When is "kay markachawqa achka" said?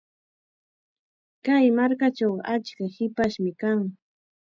1.45-2.83